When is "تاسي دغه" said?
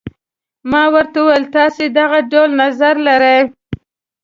1.57-2.19